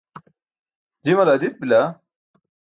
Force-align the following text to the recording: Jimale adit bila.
Jimale 1.03 1.31
adit 1.33 1.55
bila. 1.61 1.81